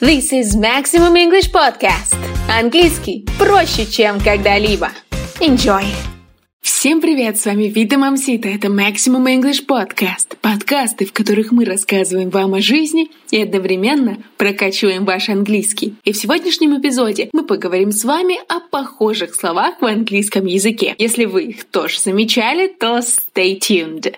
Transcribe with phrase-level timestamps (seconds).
[0.00, 2.16] This is Maximum English Podcast.
[2.50, 4.90] Английский проще, чем когда-либо.
[5.38, 5.84] Enjoy!
[6.60, 10.36] Всем привет, с вами Вита Мамсита, это Maximum English Podcast.
[10.40, 15.94] Подкасты, в которых мы рассказываем вам о жизни и одновременно прокачиваем ваш английский.
[16.02, 20.96] И в сегодняшнем эпизоде мы поговорим с вами о похожих словах в английском языке.
[20.98, 24.12] Если вы их тоже замечали, то stay tuned.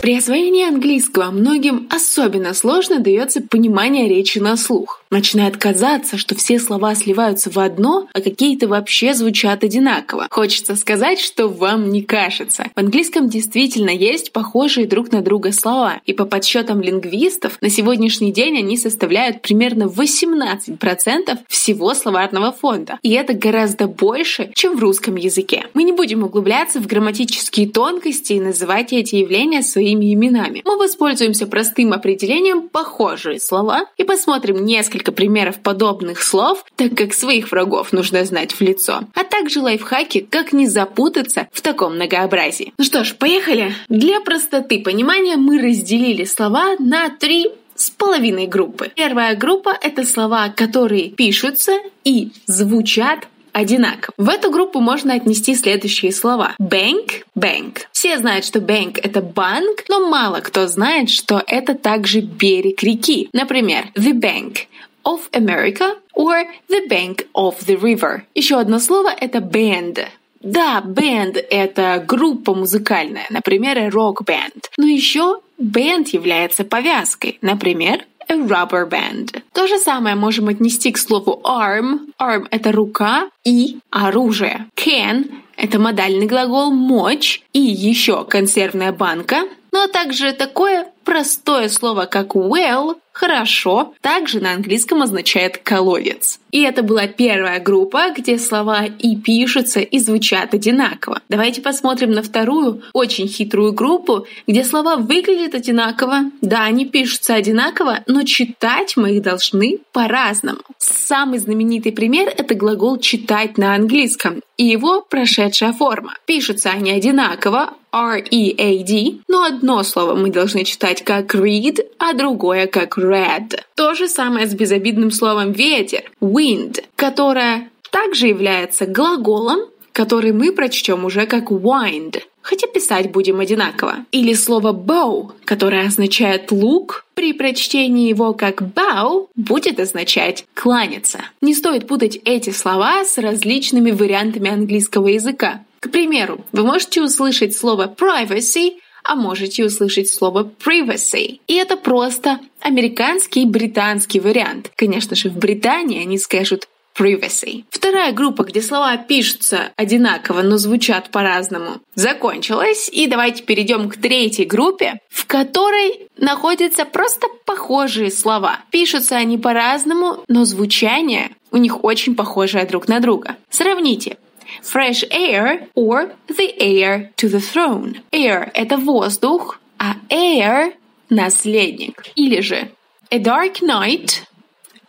[0.00, 5.02] При освоении английского многим особенно сложно дается понимание речи на слух.
[5.10, 10.26] Начинает казаться, что все слова сливаются в одно, а какие-то вообще звучат одинаково.
[10.30, 12.64] Хочется сказать, что вам не кажется.
[12.74, 18.32] В английском действительно есть похожие друг на друга слова, и по подсчетам лингвистов на сегодняшний
[18.32, 22.98] день они составляют примерно 18% всего словарного фонда.
[23.02, 25.66] И это гораздо больше, чем в русском языке.
[25.74, 30.62] Мы не будем углубляться в грамматические тонкости и называть эти явления своими именами.
[30.64, 37.50] Мы воспользуемся простым определением «похожие слова» и посмотрим несколько примеров подобных слов, так как своих
[37.50, 42.72] врагов нужно знать в лицо, а также лайфхаки, как не запутаться в таком многообразии.
[42.78, 43.74] Ну что ж, поехали!
[43.88, 48.92] Для простоты понимания мы разделили слова на три с половиной группы.
[48.94, 51.72] Первая группа— это слова, которые пишутся
[52.04, 54.14] и звучат одинаково.
[54.16, 56.54] В эту группу можно отнести следующие слова.
[56.60, 57.78] Bank— bank.
[57.92, 63.28] Все знают, что bank— это банк, но мало кто знает, что это также берег реки.
[63.32, 64.66] Например, the bank
[65.04, 68.22] of America or the bank of the river.
[68.34, 70.06] Еще одно слово— это band.
[70.40, 74.70] Да, band— это группа музыкальная, например, рок-бенд.
[74.78, 79.42] Но еще band является повязкой, например, a rubber band.
[79.52, 82.12] То же самое можем отнести к слову arm.
[82.18, 84.66] Arm— это рука и оружие.
[84.76, 89.42] Can— это модальный глагол мочь и еще консервная банка.
[89.72, 96.38] А также такое простое слово, как well, хорошо, также на английском означает колодец.
[96.52, 101.20] И это была первая группа, где слова и пишутся, и звучат одинаково.
[101.28, 106.30] Давайте посмотрим на вторую, очень хитрую группу, где слова выглядят одинаково.
[106.42, 110.60] Да, они пишутся одинаково, но читать мы их должны по-разному.
[110.78, 116.14] Самый знаменитый пример— это глагол «читать» на английском и его прошедшая форма.
[116.24, 122.98] Пишутся они одинаково, R-E-A-D, но одно слово мы должны читать как read, а другое как
[122.98, 123.58] red.
[123.74, 129.60] То же самое с безобидным словом ветер, wind, которое также является глаголом,
[129.92, 134.06] который мы прочтем уже как wind, хотя писать будем одинаково.
[134.12, 141.20] Или слово bow, которое означает лук, при прочтении его как bow будет означать кланяться.
[141.40, 145.64] Не стоит путать эти слова с различными вариантами английского языка.
[145.80, 151.40] К примеру, вы можете услышать слово privacy, а можете услышать слово privacy.
[151.46, 154.70] И это просто американский и британский вариант.
[154.76, 157.64] Конечно же, в Британии они скажут privacy.
[157.70, 162.90] Вторая группа, где слова пишутся одинаково, но звучат по-разному, закончилась.
[162.92, 168.60] И давайте перейдем к третьей группе, в которой находятся просто похожие слова.
[168.70, 173.36] Пишутся они по-разному, но звучание у них очень похожее друг на друга.
[173.48, 174.18] Сравните
[174.62, 178.00] fresh air or the heir to the throne.
[178.12, 180.72] Air— это воздух, а heir—
[181.10, 182.10] наследник.
[182.14, 182.70] Или же
[183.10, 184.22] a dark night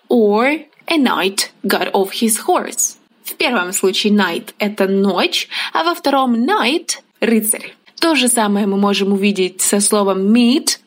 [0.09, 2.97] or a knight got off his horse.
[3.23, 7.73] В первом случае night— это ночь, а во втором night— рыцарь.
[7.99, 10.79] То же самое мы можем увидеть со словом meet.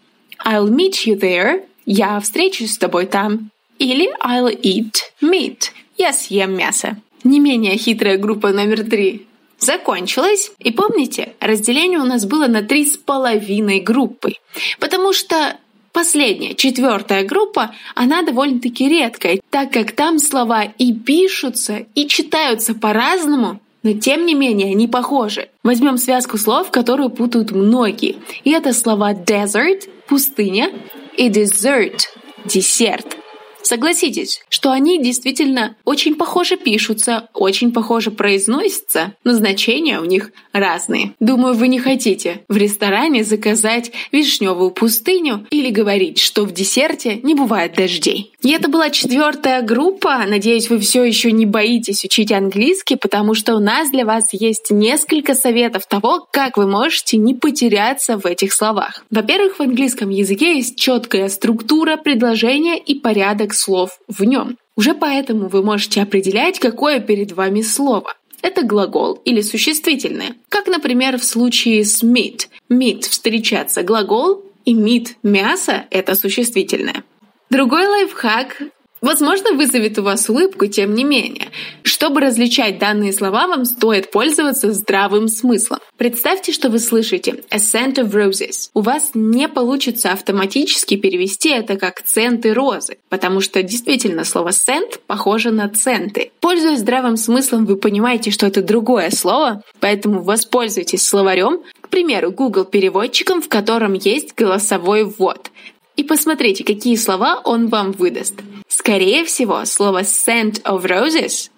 [0.45, 1.65] I'll meet you there.
[1.87, 3.51] Я встречусь с тобой там.
[3.79, 5.71] Или I'll eat meat.
[5.97, 9.27] Я съем мясо не менее хитрая группа номер три
[9.59, 10.53] закончилась.
[10.59, 14.35] И помните, разделение у нас было на три с половиной группы.
[14.79, 15.57] Потому что
[15.93, 23.61] последняя, четвертая группа, она довольно-таки редкая, так как там слова и пишутся, и читаются по-разному,
[23.83, 25.49] но тем не менее они похожи.
[25.63, 28.17] Возьмем связку слов, которую путают многие.
[28.43, 30.71] И это слова desert— пустыня
[31.17, 32.01] и dessert—
[32.45, 33.24] десерт.
[33.65, 41.15] Согласитесь, что они действительно очень похоже пишутся, очень похоже произносятся, но значения у них разные.
[41.19, 47.35] Думаю, вы не хотите в ресторане заказать вишневую пустыню или говорить, что в десерте не
[47.35, 48.33] бывает дождей.
[48.43, 50.19] И это была четвертая группа.
[50.27, 54.71] Надеюсь, вы все еще не боитесь учить английский, потому что у нас для вас есть
[54.71, 59.07] несколько советов того, как вы можете не потеряться в этих словах.
[59.11, 64.59] Во-первых, в английском языке есть четкая структура предложения и порядок слов в нем.
[64.77, 68.15] Уже поэтому вы можете определять, какое перед вами слово.
[68.43, 70.35] Это глагол или существительное.
[70.49, 72.49] Как, например, в случае с meet.
[72.71, 77.05] Meet– встречаться– глагол, И meat– мясо– это существительное.
[77.51, 78.63] Другой лайфхак
[79.05, 81.49] Возможно, вызовет у вас улыбку, тем не менее.
[81.83, 85.81] Чтобы различать данные слова, вам стоит пользоваться здравым смыслом.
[85.99, 88.71] Представьте, что вы слышите «a scent of roses».
[88.73, 94.99] У вас не получится автоматически перевести это как «центы розы», потому что действительно слово «scent»
[95.07, 96.31] похоже на «центы».
[96.41, 102.65] Пользуясь здравым смыслом, вы понимаете, что это другое слово, поэтому воспользуйтесь словарем, к примеру, Google
[102.65, 105.51] переводчиком, в котором есть голосовой ввод.
[105.97, 108.35] И посмотрите, какие слова он вам выдаст.
[108.77, 111.51] Скорее всего, слово «scent of roses»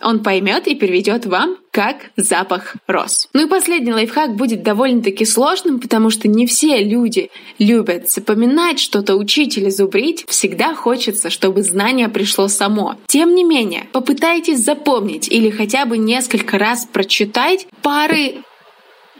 [0.00, 3.28] он поймет и переведет вам как запах роз.
[3.32, 9.16] Ну и последний лайфхак будет довольно-таки сложным, потому что не все люди любят запоминать что-то,
[9.16, 10.24] учить или зубрить.
[10.28, 12.96] Всегда хочется, чтобы знание пришло само.
[13.06, 18.36] Тем не менее, попытайтесь запомнить или хотя бы несколько раз прочитать пары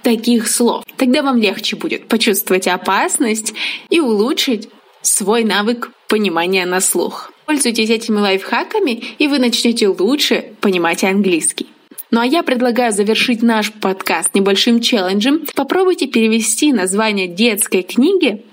[0.03, 0.85] таких слов.
[0.97, 3.55] Тогда вам легче будет почувствовать опасность
[3.89, 4.69] и улучшить
[5.07, 7.33] свой навык понимания на слух.
[7.47, 11.67] Пользуйтесь этими лайфхаками, и вы начнете лучше понимать английский.
[12.11, 15.47] Ну а я предлагаю завершить наш подкаст небольшим челленджем.
[15.55, 18.45] Попробуйте перевести название детской книги,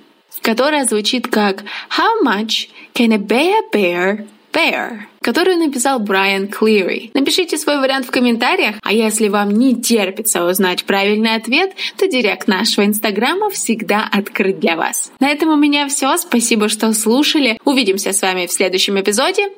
[0.42, 1.64] которая звучит как
[1.98, 7.12] «How much can a bear bear Bear, которую написал Брайан Клири.
[7.14, 12.48] Напишите свой вариант в комментариях, а если вам не терпится узнать правильный ответ, то директ
[12.48, 15.12] нашего инстаграма всегда открыт для вас.
[15.20, 16.16] На этом у меня все.
[16.18, 17.60] Спасибо, что слушали.
[17.66, 19.50] Увидимся с вами в следующем эпизоде.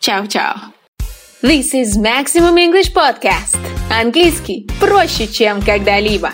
[0.00, 0.72] Чао-чао.
[1.42, 3.56] This is Maximum English Podcast.
[3.90, 6.32] Английский проще, чем когда-либо.